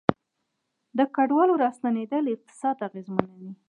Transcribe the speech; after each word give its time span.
د 0.97 0.99
کډوالو 1.15 1.53
راستنیدل 1.63 2.23
اقتصاد 2.35 2.77
اغیزمنوي 2.87 3.51